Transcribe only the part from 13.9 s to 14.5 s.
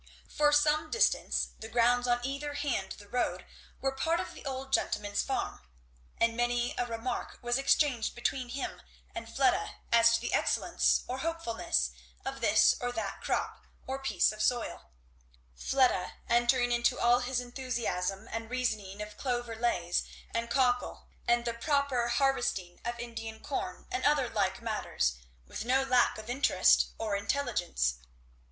piece of